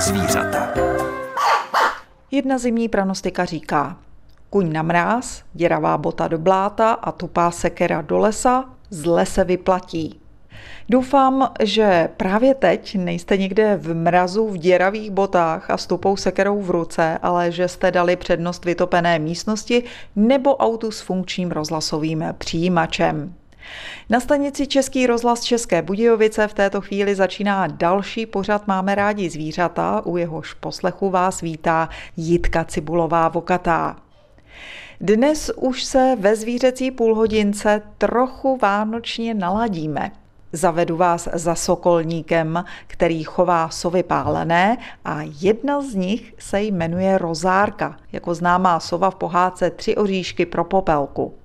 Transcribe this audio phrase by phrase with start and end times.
[0.00, 0.68] zvířata.
[2.30, 3.96] Jedna zimní pranostika říká,
[4.50, 10.20] kuň na mráz, děravá bota do bláta a tupá sekera do lesa, zle se vyplatí.
[10.88, 16.62] Doufám, že právě teď nejste někde v mrazu v děravých botách a s tupou sekerou
[16.62, 19.84] v ruce, ale že jste dali přednost vytopené místnosti
[20.16, 23.34] nebo autu s funkčním rozhlasovým přijímačem.
[24.10, 30.02] Na stanici Český rozhlas České Budějovice v této chvíli začíná další pořad Máme rádi zvířata,
[30.04, 33.96] u jehož poslechu vás vítá Jitka Cibulová Vokatá.
[35.00, 40.12] Dnes už se ve zvířecí půlhodince trochu vánočně naladíme.
[40.52, 47.96] Zavedu vás za sokolníkem, který chová sovy pálené a jedna z nich se jmenuje Rozárka,
[48.12, 51.39] jako známá sova v pohádce Tři oříšky pro popelku.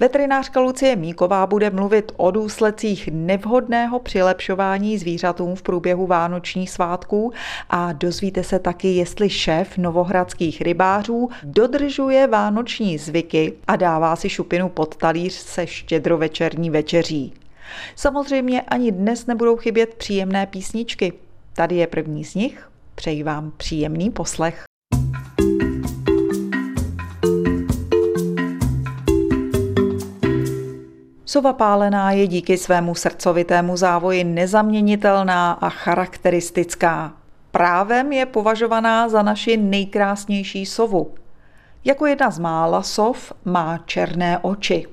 [0.00, 7.32] Veterinářka Lucie Míková bude mluvit o důsledcích nevhodného přilepšování zvířatům v průběhu vánočních svátků
[7.70, 14.68] a dozvíte se taky, jestli šéf novohradských rybářů dodržuje vánoční zvyky a dává si šupinu
[14.68, 17.34] pod talíř se štědrovečerní večeří.
[17.96, 21.12] Samozřejmě ani dnes nebudou chybět příjemné písničky.
[21.52, 22.68] Tady je první z nich.
[22.94, 24.64] Přeji vám příjemný poslech.
[31.32, 37.12] Sova pálená je díky svému srdcovitému závoji nezaměnitelná a charakteristická.
[37.50, 41.14] Právem je považovaná za naši nejkrásnější sovu.
[41.84, 44.86] Jako jedna z mála sov má černé oči.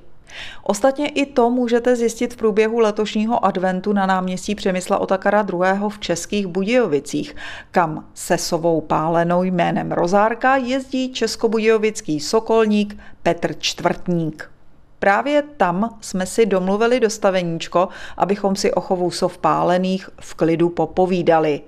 [0.64, 5.90] Ostatně i to můžete zjistit v průběhu letošního adventu na náměstí Přemysla Otakara II.
[5.90, 7.36] v Českých Budějovicích,
[7.72, 14.59] kam se sovou pálenou jménem Rozárka jezdí českobudějovický sokolník Petr Čtvrtník.
[15.00, 21.62] Právě tam jsme si domluvili dostaveníčko, abychom si o chovu sov pálených v klidu popovídali.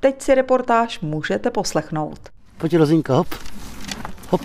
[0.00, 2.18] Teď si reportáž můžete poslechnout.
[2.58, 3.28] Pojď Rozinka, hop.
[4.30, 4.40] Hop.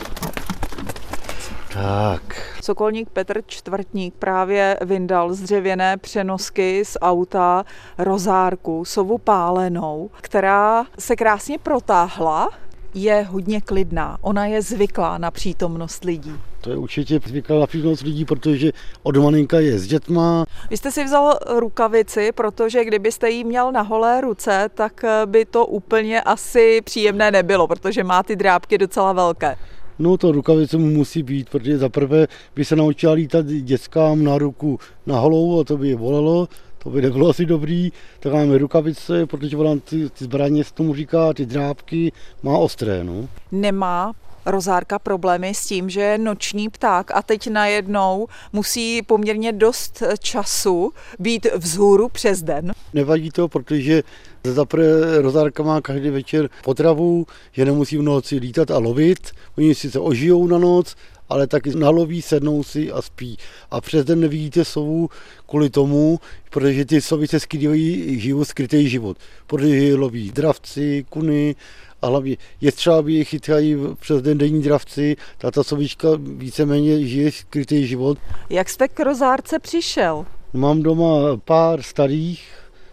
[1.73, 2.22] Tak.
[2.63, 7.66] Sokolník Petr Čtvrtník právě vyndal z dřevěné přenosky z auta
[7.97, 12.49] rozárku, sovu pálenou, která se krásně protáhla
[12.94, 14.17] je hodně klidná.
[14.22, 16.39] Ona je zvyklá na přítomnost lidí.
[16.62, 18.72] To je určitě zvyklá na přítomnost lidí, protože
[19.03, 20.46] od malinka je s dětma.
[20.70, 25.66] Vy jste si vzal rukavici, protože kdybyste jí měl na holé ruce, tak by to
[25.66, 29.56] úplně asi příjemné nebylo, protože má ty drábky docela velké.
[30.00, 34.80] No to rukavice mu musí být, protože zaprvé by se naučila lítat dětskám na ruku
[35.06, 36.47] na holou a to by je bolelo
[36.84, 40.96] to by nebylo asi dobrý, tak máme rukavice, protože ona ty, ty zbraně, s tomu
[40.96, 42.12] říká, ty drábky
[42.44, 43.03] má ostré.
[43.03, 43.28] No.
[43.52, 44.14] Nemá
[44.51, 50.91] rozárka problémy s tím, že je noční pták a teď najednou musí poměrně dost času
[51.19, 52.73] být vzhůru přes den.
[52.93, 54.03] Nevadí to, protože
[54.43, 59.31] zaprvé rozárka má každý večer potravu, že nemusí v noci lítat a lovit.
[59.57, 60.95] Oni si se ožijou na noc,
[61.29, 63.37] ale taky naloví, sednou si a spí.
[63.71, 65.09] A přes den nevidíte sovu
[65.49, 69.17] kvůli tomu, protože ty sovy se skrývají život, skrytý život.
[69.47, 71.55] Protože loví dravci, kuny,
[72.01, 77.07] a hlavně je třeba, aby je chytají přes den denní dravci, ta, ta sovička víceméně
[77.07, 78.17] žije skrytý život.
[78.49, 80.25] Jak jste k rozárce přišel?
[80.53, 82.41] Mám doma pár starých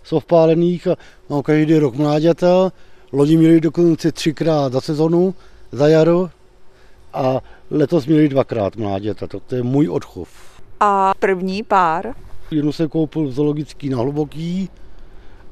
[0.02, 0.96] sov pálených a
[1.28, 2.72] mám každý rok mláďata.
[3.12, 5.34] Lodi měli dokonce třikrát za sezonu,
[5.72, 6.30] za jaro
[7.12, 7.40] a
[7.70, 10.28] letos měli dvakrát mláďata, to, to je můj odchov.
[10.80, 12.14] A první pár?
[12.50, 14.68] Jednu jsem koupil v zoologický na Hluboký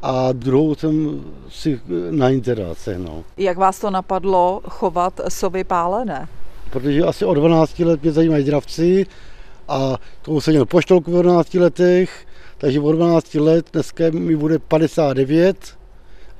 [0.05, 3.25] a druhou jsem si na interát sehnal.
[3.37, 6.29] Jak vás to napadlo chovat sovy pálené?
[6.71, 9.07] Protože asi od 12 let mě zajímají dravci
[9.69, 12.27] a to jsem měl poštolku v 12 letech,
[12.59, 15.57] takže od 12 let dneska mi bude 59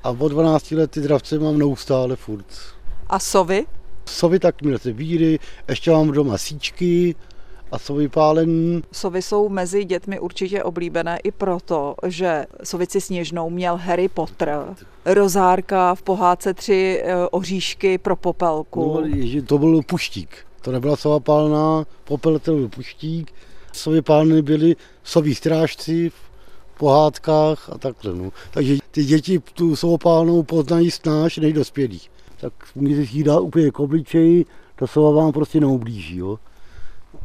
[0.05, 2.47] a od 12 let ty dravce mám neustále furt.
[3.09, 3.67] A sovy?
[4.09, 5.39] Sovy tak měl se víry,
[5.69, 7.15] ještě mám doma síčky,
[7.73, 8.83] a sovy pálení.
[8.93, 14.75] Sovy jsou mezi dětmi určitě oblíbené i proto, že sovici sněžnou měl Harry Potter,
[15.05, 19.03] rozárka v pohádce tři e, oříšky pro popelku.
[19.03, 20.37] No, to byl puštík.
[20.61, 23.33] To nebyla sova pálná, popel to byl puštík.
[23.73, 28.15] Sovy pálny byly soví strážci v pohádkách a takhle.
[28.15, 28.31] No.
[28.51, 32.01] Takže ty děti tu sovopálnou poznají snáš než dospělí
[32.45, 34.47] tak můžete si dát úplně k obličeji,
[34.77, 36.17] ta sova vám prostě neublíží.
[36.17, 36.39] Jo.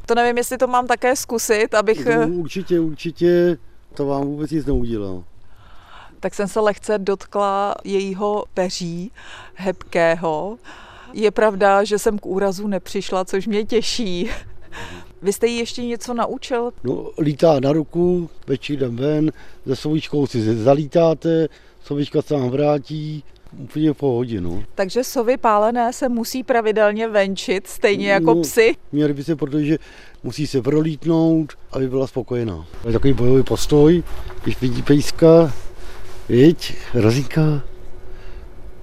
[0.10, 2.06] To nevím, jestli to mám také zkusit, abych...
[2.06, 3.58] No, určitě, určitě,
[3.94, 5.24] to vám vůbec nic neudělal.
[6.20, 9.12] Tak jsem se lehce dotkla jejího peří
[9.56, 10.58] hebkého.
[11.14, 14.30] Je pravda, že jsem k úrazu nepřišla, což mě těší.
[15.22, 16.72] Vy jste jí ještě něco naučil?
[16.84, 19.32] No, lítá na ruku, večer jdem ven,
[19.68, 21.48] se sovičkou si zalítáte,
[21.84, 23.24] sovička se vám vrátí,
[23.58, 24.42] úplně v pohodě.
[24.42, 24.64] No.
[24.76, 28.76] Takže sovy pálené se musí pravidelně venčit, stejně jako no, psy?
[28.92, 29.78] Měli by se, protože
[30.24, 32.66] musí se prolítnout, aby byla spokojená.
[32.88, 34.04] Je takový bojový postoj,
[34.44, 35.54] když vidí pejska,
[36.30, 37.64] viď, razíka,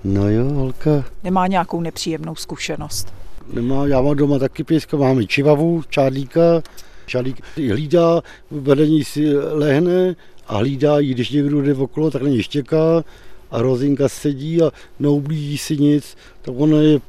[0.05, 1.05] no jo, holka.
[1.25, 3.15] Nemá nějakou nepříjemnou zkušenost?
[3.53, 6.63] Nemá, já mám doma taky pejska, máme čivavu, čádlíka,
[7.07, 10.17] čádlík hlídá, vedení si lehne
[10.47, 13.05] a hlídá ji, když někdo jde okolo, tak na něj štěká
[13.51, 17.01] a Rozinka sedí a neublíží si nic, tak ona je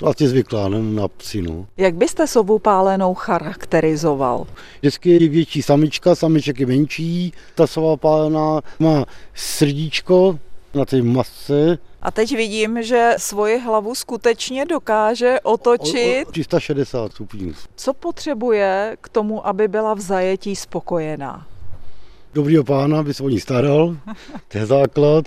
[0.00, 1.66] vlastně zvyklá ne, na psinu.
[1.76, 4.46] Jak byste sovu pálenou charakterizoval?
[4.80, 7.32] Vždycky je větší samička, samiček je menší.
[7.54, 9.04] Ta sova pálená má
[9.34, 10.38] srdíčko
[10.74, 11.78] na té masce.
[12.02, 16.26] A teď vidím, že svoji hlavu skutečně dokáže otočit.
[16.26, 17.52] O, o 360 stupňů.
[17.76, 21.46] Co potřebuje k tomu, aby byla v zajetí spokojená?
[22.34, 23.96] Dobrýho pána, by se o ní staral,
[24.48, 25.24] to je základ.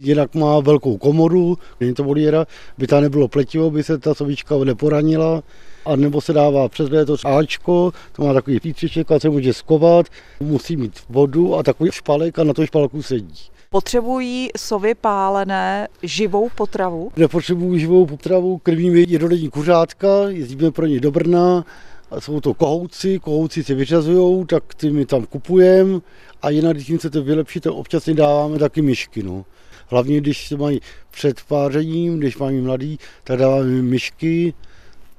[0.00, 2.46] Jinak má velkou komoru, není to voliéra,
[2.78, 5.42] by ta nebylo pletivo, by se ta sovička neporanila.
[5.86, 10.06] A nebo se dává přes to Ačko, to má takový pítřiček a se může skovat,
[10.40, 13.34] musí mít vodu a takový špalek a na to špalku sedí.
[13.70, 17.10] Potřebují sovy pálené živou potravu?
[17.16, 21.64] Nepotřebují živou potravu, krmíme jednodenní kuřátka, jezdíme pro ně do Brna,
[22.10, 26.00] a jsou to kohouci, kohouci se vyřazují, tak ty my tam kupujeme
[26.42, 29.22] a jinak, když jim chcete vylepšit, tak občas jim dáváme taky myšky.
[29.22, 29.44] No.
[29.86, 30.80] Hlavně, když se mají
[31.10, 34.54] před pářením, když mají mladý, tak dáváme myšky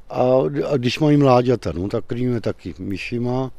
[0.10, 0.24] a,
[0.70, 3.52] a když mají mláďata, no, tak krmíme taky myšima.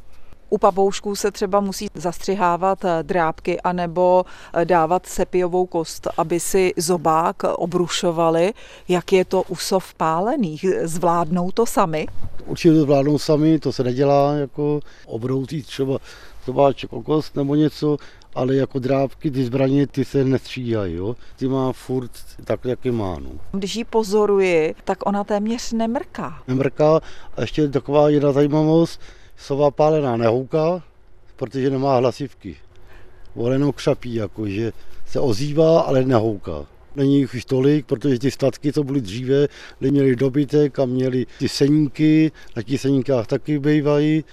[0.51, 6.73] U pavoušků se třeba musí zastřihávat eh, drápky anebo eh, dávat sepijovou kost, aby si
[6.77, 8.53] zobák obrušovali.
[8.89, 10.65] Jak je to u sov pálených?
[10.83, 12.07] Zvládnou to sami?
[12.47, 15.99] Určitě to zvládnou sami, to se nedělá jako obroutí třeba
[16.47, 17.97] zobáček o kost nebo něco,
[18.35, 21.17] ale jako drápky, ty zbraně, ty se nestříhají, jo.
[21.37, 22.11] Ty má furt
[22.45, 23.31] tak, jak je má, no.
[23.53, 26.43] Když ji pozoruji, tak ona téměř nemrká.
[26.49, 27.01] Nemrká
[27.37, 29.01] a ještě taková jedna zajímavost,
[29.37, 30.83] sova pálená nehouká,
[31.37, 32.57] protože nemá hlasivky.
[33.35, 34.73] Ona jenom křapí, jako, že
[35.07, 36.67] se ozývá, ale nehouká.
[36.97, 39.49] Není jich už tolik, protože ty statky, co byly dříve,
[39.81, 44.25] měli dobytek a měli ty seníky, na těch seníkách taky bývají.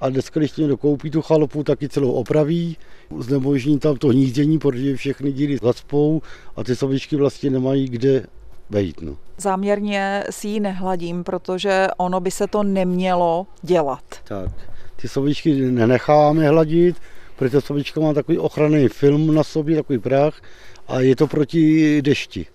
[0.00, 2.76] A dneska, když někdo koupí tu chalupu, taky celou opraví,
[3.18, 6.22] znemožní tam to hnízdění, protože všechny díly zacpou
[6.56, 8.26] a ty sovičky vlastně nemají kde
[8.70, 9.00] vejít.
[9.00, 9.16] No.
[9.38, 14.04] Záměrně si ji nehladím, protože ono by se to nemělo dělat.
[14.24, 14.50] Tak,
[14.96, 16.96] ty sovičky nenecháváme hladit,
[17.36, 20.40] protože sovička má takový ochranný film na sobě, takový prach
[20.88, 22.46] a je to proti dešti.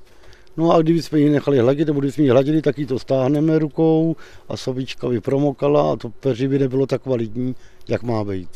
[0.57, 4.15] No a kdybychom ji nechali hladit, nebo kdybychom ji hladili, tak ji to stáhneme rukou
[4.49, 7.55] a sovička by promokala a to peří by nebylo tak kvalitní,
[7.87, 8.49] jak má být.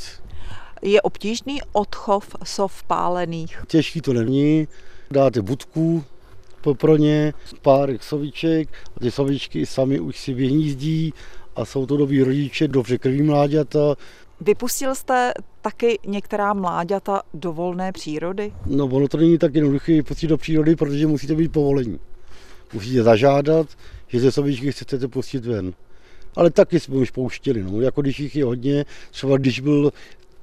[0.81, 3.63] Je obtížný odchov sov pálených?
[3.68, 4.68] Těžký to není.
[5.12, 6.03] Dáte budku
[6.74, 11.13] pro ně, pár soviček a ty sovičky sami už si vyhnízdí
[11.56, 13.95] a jsou to dobrý rodiče, dobře krví mláďata.
[14.42, 18.54] Vypustil jste taky některá mláďata do volné přírody?
[18.66, 22.00] No ono to není tak jednoduché vypustit do přírody, protože musíte být povolení.
[22.74, 23.68] Musíte zažádat,
[24.08, 25.74] že ze sovičky chcete pustit ven.
[26.36, 27.82] Ale taky jsme už pouštěli, no.
[27.82, 29.94] jako když jich je hodně, třeba když byl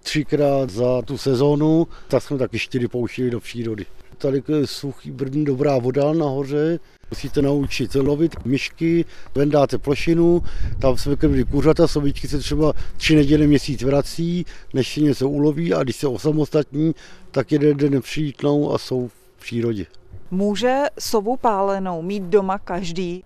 [0.03, 3.87] třikrát za tu sezónu, tak jsme taky čtyři pouštili do přírody.
[4.19, 6.79] Tady je suchý Brno, dobrá voda nahoře,
[7.12, 9.04] Musíte naučit lovit myšky,
[9.35, 10.42] ven dáte plošinu,
[10.81, 15.75] tam jsme krmili kuřata, sovičky se třeba tři neděle měsíc vrací, než si něco uloví
[15.75, 16.95] a když se osamostatní,
[17.31, 19.87] tak jeden den přijítnou a jsou v přírodě.
[20.31, 23.25] Může sovu pálenou mít doma každý?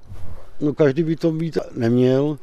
[0.60, 2.38] No každý by to mít neměl,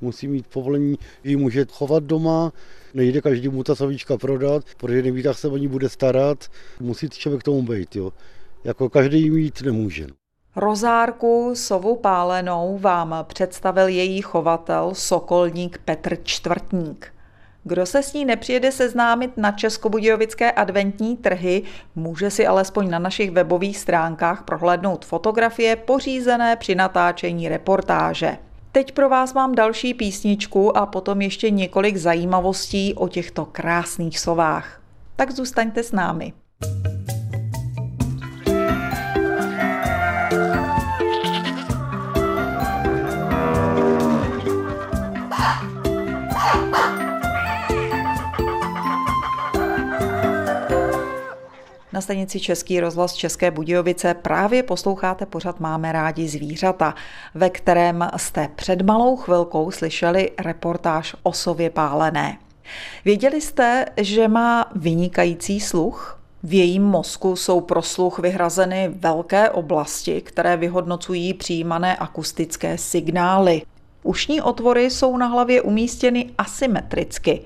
[0.00, 2.52] musí mít povolení, že může chovat doma,
[2.94, 6.48] nejde každý mu ta savíčka prodat, protože neví, tak se o ní bude starat,
[6.80, 8.12] musí člověk tomu být, jo.
[8.64, 10.06] Jako každý mít nemůže.
[10.56, 17.12] Rozárku sovu pálenou vám představil její chovatel sokolník Petr Čtvrtník.
[17.64, 21.62] Kdo se s ní nepřijede seznámit na Českobudějovické adventní trhy,
[21.94, 28.38] může si alespoň na našich webových stránkách prohlédnout fotografie pořízené při natáčení reportáže.
[28.72, 34.80] Teď pro vás mám další písničku a potom ještě několik zajímavostí o těchto krásných sovách.
[35.16, 36.32] Tak zůstaňte s námi.
[36.62, 37.03] Na
[52.04, 56.94] stanici Český rozhlas České Budějovice právě posloucháte pořad Máme rádi zvířata,
[57.34, 62.38] ve kterém jste před malou chvilkou slyšeli reportáž o sově pálené.
[63.04, 66.20] Věděli jste, že má vynikající sluch?
[66.42, 73.62] V jejím mozku jsou pro sluch vyhrazeny velké oblasti, které vyhodnocují přijímané akustické signály.
[74.02, 77.40] Ušní otvory jsou na hlavě umístěny asymetricky.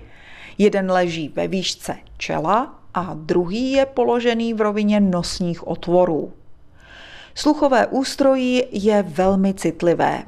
[0.58, 6.33] Jeden leží ve výšce čela a druhý je položený v rovině nosních otvorů.
[7.35, 10.23] Sluchové ústrojí je velmi citlivé.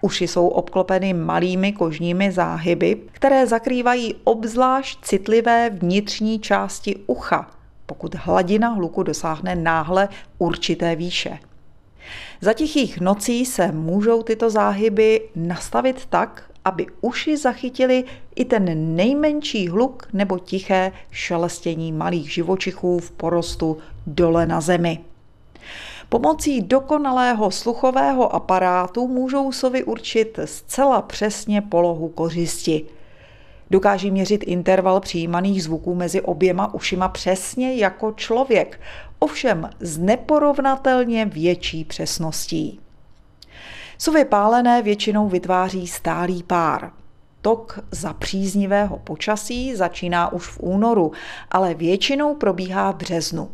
[0.00, 7.50] Uši jsou obklopeny malými kožními záhyby, které zakrývají obzvlášť citlivé vnitřní části ucha,
[7.86, 11.38] pokud hladina hluku dosáhne náhle určité výše.
[12.40, 19.68] Za tichých nocí se můžou tyto záhyby nastavit tak, aby uši zachytili i ten nejmenší
[19.68, 24.98] hluk nebo tiché šelestění malých živočichů v porostu dole na zemi.
[26.08, 32.84] Pomocí dokonalého sluchového aparátu můžou sovy určit zcela přesně polohu kořisti.
[33.70, 38.80] Dokáží měřit interval přijímaných zvuků mezi oběma ušima přesně jako člověk,
[39.18, 42.80] ovšem s neporovnatelně větší přesností.
[44.02, 46.92] Sovy pálené většinou vytváří stálý pár.
[47.40, 51.12] Tok za příznivého počasí začíná už v únoru,
[51.50, 53.50] ale většinou probíhá v březnu.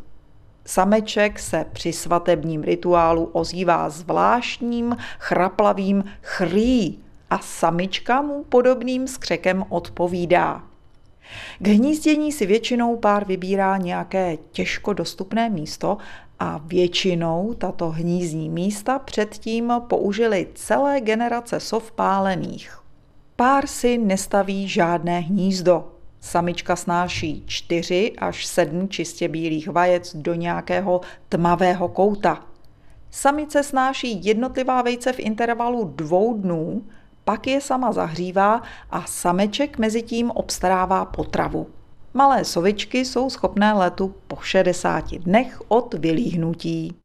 [0.66, 6.98] Sameček se při svatebním rituálu ozývá zvláštním chraplavým chrý
[7.30, 10.62] a samička mu podobným skřekem odpovídá.
[11.58, 15.98] K hnízdění si většinou pár vybírá nějaké těžko dostupné místo
[16.38, 22.78] a většinou tato hnízdní místa předtím použili celé generace sov pálených.
[23.36, 25.84] Pár si nestaví žádné hnízdo,
[26.20, 32.44] Samička snáší 4 až 7 čistě bílých vajec do nějakého tmavého kouta.
[33.10, 36.82] Samice snáší jednotlivá vejce v intervalu dvou dnů,
[37.24, 41.66] pak je sama zahřívá a sameček mezi tím obstarává potravu.
[42.16, 46.96] Malé sovičky jsou schopné letu po 60 dnech od vylíhnutí.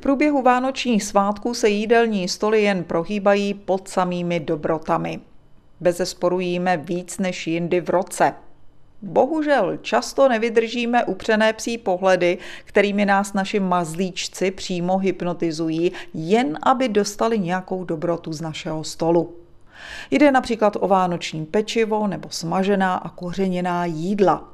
[0.00, 5.20] průběhu vánočních svátků se jídelní stoly jen prohýbají pod samými dobrotami.
[5.80, 8.34] Bezesporu jíme víc než jindy v roce.
[9.02, 17.38] Bohužel často nevydržíme upřené psí pohledy, kterými nás naši mazlíčci přímo hypnotizují, jen aby dostali
[17.38, 19.36] nějakou dobrotu z našeho stolu.
[20.10, 24.48] Jde například o vánoční pečivo nebo smažená a kořeněná jídla.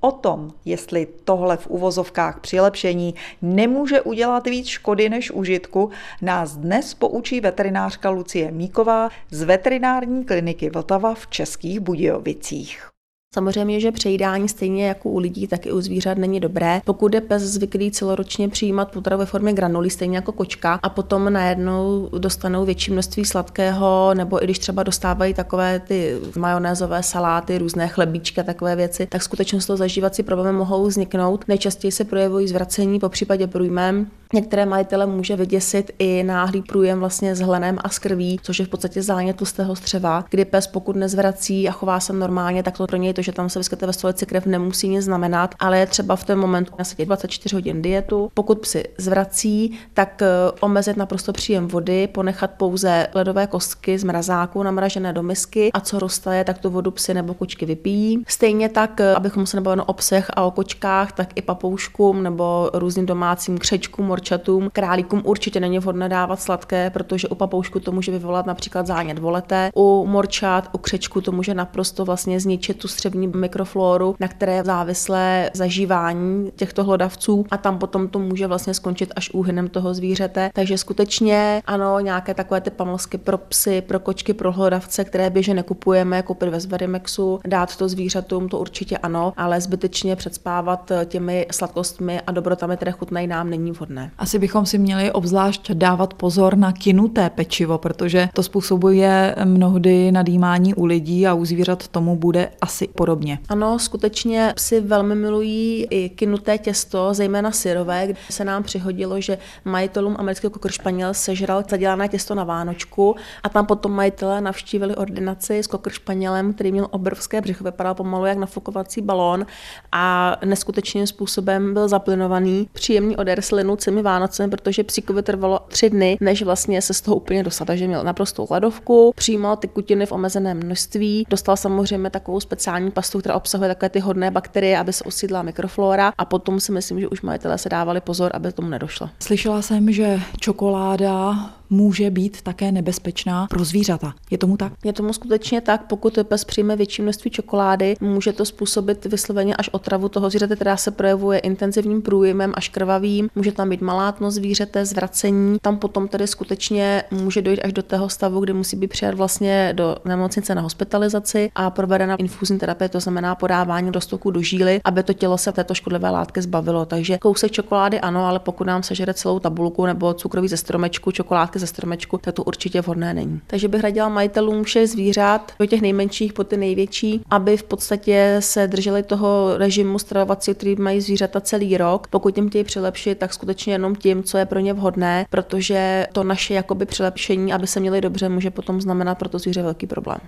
[0.00, 5.90] O tom, jestli tohle v uvozovkách přilepšení nemůže udělat víc škody než užitku,
[6.22, 12.97] nás dnes poučí veterinářka Lucie Míková z veterinární kliniky Vltava v Českých Budějovicích.
[13.38, 16.80] Samozřejmě, že přejídání stejně jako u lidí, tak i u zvířat není dobré.
[16.84, 21.32] Pokud je pes zvyklý celoročně přijímat potravu ve formě granulí, stejně jako kočka, a potom
[21.32, 27.88] najednou dostanou větší množství sladkého, nebo i když třeba dostávají takové ty majonézové saláty, různé
[27.88, 31.44] chlebíčky a takové věci, tak skutečně toho zažívací problémy mohou vzniknout.
[31.48, 37.34] Nejčastěji se projevují zvracení, po případě průjmem, Některé majitele může vyděsit i náhlý průjem vlastně
[37.34, 40.96] s hlenem a s krví, což je v podstatě zánět tlustého střeva, kdy pes pokud
[40.96, 43.92] nezvrací a chová se normálně, tak to pro něj to, že tam se vyskytuje ve
[43.92, 48.30] stolici krev, nemusí nic znamenat, ale je třeba v ten moment nasadit 24 hodin dietu.
[48.34, 50.26] Pokud psi zvrací, tak eh,
[50.60, 55.98] omezit naprosto příjem vody, ponechat pouze ledové kostky z mrazáku namražené do misky a co
[55.98, 58.24] roztaje, tak tu vodu psy nebo kočky vypijí.
[58.28, 62.70] Stejně tak, eh, abychom se nebavili o psech a o kočkách, tak i papouškům nebo
[62.72, 68.12] různým domácím křečkům, morčatům, králíkům určitě není vhodné dávat sladké, protože u papoušku to může
[68.12, 69.70] vyvolat například zánět volete.
[69.74, 74.64] U morčat, u křečku to může naprosto vlastně zničit tu střevní mikrofloru, na které je
[74.64, 80.50] závislé zažívání těchto hlodavců a tam potom to může vlastně skončit až úhynem toho zvířete.
[80.54, 85.54] Takže skutečně ano, nějaké takové ty pamlsky pro psy, pro kočky, pro hlodavce, které běžně
[85.54, 92.20] nekupujeme, koupit ve Zvadimexu, dát to zvířatům, to určitě ano, ale zbytečně předspávat těmi sladkostmi
[92.20, 94.10] a dobrotami, které chutnají nám, není vhodné.
[94.18, 100.74] Asi bychom si měli obzvlášť dávat pozor na kinuté pečivo, protože to způsobuje mnohdy nadýmání
[100.74, 103.38] u lidí a u zvířat tomu bude asi podobně.
[103.48, 109.38] Ano, skutečně psi velmi milují i kinuté těsto, zejména syrové, kde se nám přihodilo, že
[109.64, 115.58] majitelům amerického kokr španěl sežral zadělané těsto na Vánočku a tam potom majitelé navštívili ordinaci
[115.58, 119.46] s kokr španělem, který měl obrovské břicho, vypadal pomalu jak nafukovací balón
[119.92, 122.68] a neskutečným způsobem byl zaplynovaný.
[122.72, 127.16] Příjemný odér slinu celými Vánocemi, protože psíkovi trvalo tři dny, než vlastně se z toho
[127.16, 127.66] úplně dostal.
[127.66, 133.18] Takže měl naprostou ledovku, přijímal ty kutiny v omezeném množství, dostal samozřejmě takovou speciální pastu,
[133.18, 137.08] která obsahuje takové ty hodné bakterie, aby se osídla mikroflora a potom si myslím, že
[137.08, 139.10] už majitelé se dávali pozor, aby tomu nedošlo.
[139.20, 141.36] Slyšela jsem, že čokoláda
[141.70, 144.14] může být také nebezpečná pro zvířata.
[144.30, 144.72] Je tomu tak?
[144.84, 149.68] Je tomu skutečně tak, pokud pes přijme větší množství čokolády, může to způsobit vysloveně až
[149.72, 153.28] otravu toho zvířete, která se projevuje intenzivním průjmem až krvavým.
[153.34, 155.58] Může tam být malátnost zvířete, zvracení.
[155.62, 159.72] Tam potom tedy skutečně může dojít až do toho stavu, kdy musí být přijat vlastně
[159.76, 165.02] do nemocnice na hospitalizaci a provedena infuzní terapie, to znamená podávání roztoku do žíly, aby
[165.02, 166.86] to tělo se této škodlivé látky zbavilo.
[166.86, 171.57] Takže kousek čokolády ano, ale pokud nám sežere celou tabulku nebo cukroví ze stromečku, čokoládky
[171.58, 173.40] ze stromečku, tak to určitě vhodné není.
[173.46, 178.36] Takže bych radila majitelům všech zvířat, od těch nejmenších po ty největší, aby v podstatě
[178.40, 182.06] se drželi toho režimu stravovacího, který mají zvířata celý rok.
[182.06, 186.24] Pokud jim chtějí přilepšit, tak skutečně jenom tím, co je pro ně vhodné, protože to
[186.24, 190.18] naše jakoby přilepšení, aby se měli dobře, může potom znamenat pro to zvíře velký problém.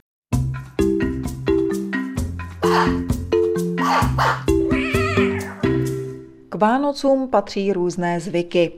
[6.48, 8.72] K Vánocům patří různé zvyky.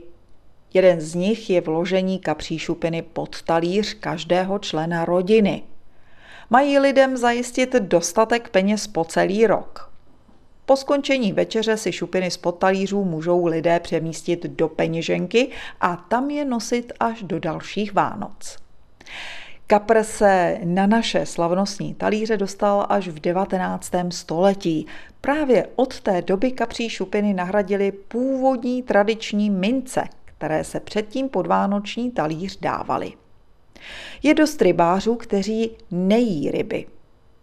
[0.73, 5.63] Jeden z nich je vložení kapří šupiny pod talíř každého člena rodiny.
[6.49, 9.93] Mají lidem zajistit dostatek peněz po celý rok.
[10.65, 15.49] Po skončení večeře si šupiny z talířů můžou lidé přemístit do peněženky
[15.81, 18.57] a tam je nosit až do dalších Vánoc.
[19.67, 23.91] Kapr se na naše slavnostní talíře dostal až v 19.
[24.09, 24.87] století.
[25.21, 30.03] Právě od té doby kapří šupiny nahradily původní tradiční mince,
[30.43, 33.13] které se předtím pod vánoční talíř dávaly.
[34.23, 36.85] Je dost rybářů, kteří nejí ryby.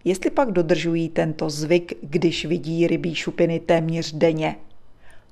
[0.04, 4.57] Jestli pak dodržují tento zvyk, když vidí rybí šupiny téměř denně?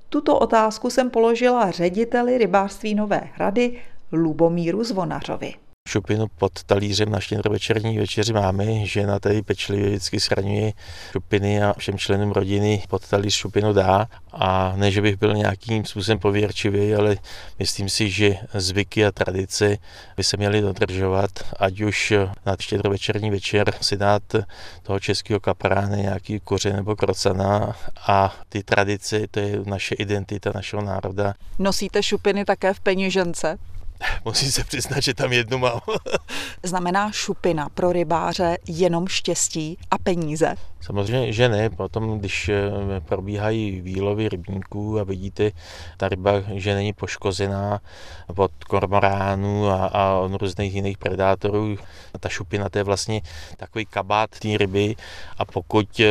[0.09, 3.81] Tuto otázku jsem položila řediteli rybářství Nové hrady
[4.13, 5.55] Lubomíru Zvonařovi
[5.89, 8.87] šupinu pod talířem na štědrovečerní večeři máme.
[8.87, 10.73] Žena tady pečlivě vždycky schraňuje
[11.13, 14.09] šupiny a všem členům rodiny pod talíř šupinu dá.
[14.33, 17.17] A ne, že bych byl nějakým způsobem pověrčivý, ale
[17.59, 19.77] myslím si, že zvyky a tradice
[20.17, 22.13] by se měly dodržovat, ať už
[22.47, 24.23] na štědrovečerní večer si dát
[24.83, 30.83] toho českého kapráne nějaký koře nebo krocana a ty tradice, to je naše identita našeho
[30.83, 31.35] národa.
[31.59, 33.59] Nosíte šupiny také v peněžence?
[34.25, 35.81] Musím se přiznat, že tam jednu mám.
[36.63, 40.55] Znamená šupina pro rybáře jenom štěstí a peníze?
[40.81, 41.71] Samozřejmě, že ne.
[41.71, 42.61] Potom, když eh,
[43.01, 45.51] probíhají výlovy rybníků a vidíte,
[45.97, 47.81] ta ryba, že není poškozená
[48.37, 51.77] od kormoránů a, a od různých jiných predátorů,
[52.21, 53.21] ta šupina to je vlastně
[53.57, 54.97] takový kabát té ryby
[55.39, 56.07] a pokud eh,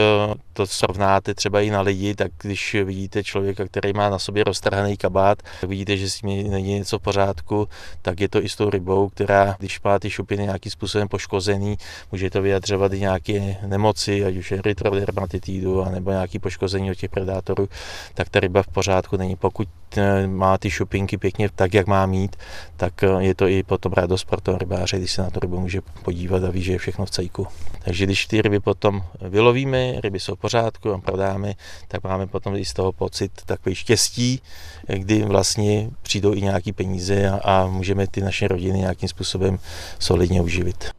[0.54, 4.98] to srovnáte třeba i na lidi, tak když vidíte člověka, který má na sobě roztrhaný
[4.98, 7.70] kabát, tak vidíte, že s ním není něco v pořádku,
[8.02, 11.78] tak je to i s tou rybou, která, když má ty šupiny nějakým způsobem poškozený,
[12.12, 17.70] může to vyjadřovat i nějaké nemoci, ať už erytrodermatitidu, nebo nějaké poškození od těch predátorů,
[18.14, 19.36] tak ta ryba v pořádku není.
[19.36, 22.36] Pokud eh, má ty šupinky pěkně tak, jak má mít,
[22.78, 25.60] tak eh, je to i potom radost pro toho rybáře, když se na to rybu
[25.60, 27.48] může podívat a ví, že je všechno v cejku.
[27.84, 31.54] Takže když ty ryby potom vylovíme, ryby jsou v pořádku a prodáme,
[31.88, 34.42] tak máme potom i z toho pocit takový štěstí,
[34.88, 39.60] kdy vlastně přijdou i nějaký peníze a, a můžeme ty naše rodiny nějakým způsobem
[40.00, 40.90] solidně uživit.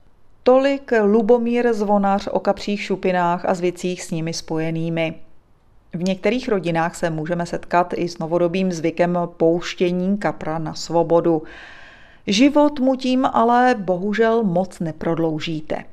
[0.43, 5.15] Tolik Lubomír Zvonař o kapřích šupinách a zvycích s nimi spojenými.
[5.95, 11.43] V některých rodinách se můžeme setkat i s novodobým zvykem pouštění kapra na svobodu.
[12.27, 15.85] Život mu tím ale bohužel moc neprodloužíte.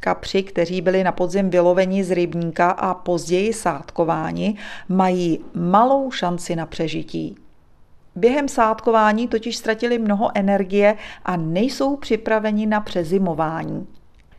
[0.00, 4.56] Kapři, kteří byli na podzim vyloveni z rybníka a později sádkováni,
[4.88, 7.36] mají malou šanci na přežití.
[8.16, 13.86] Během sádkování totiž ztratili mnoho energie a nejsou připraveni na přezimování.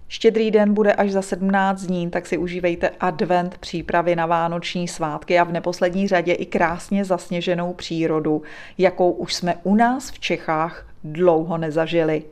[0.07, 5.39] Štědrý den bude až za 17 dní, tak si užívejte advent, přípravy na vánoční svátky
[5.39, 8.41] a v neposlední řadě i krásně zasněženou přírodu,
[8.77, 12.23] jakou už jsme u nás v Čechách dlouho nezažili.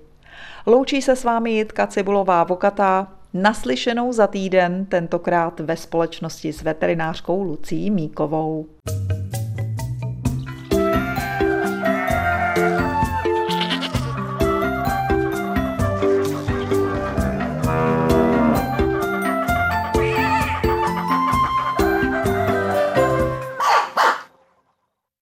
[0.65, 7.43] Loučí se s vámi Jitka Cibulová Vokatá, naslyšenou za týden, tentokrát ve společnosti s veterinářkou
[7.43, 8.65] Lucí Míkovou.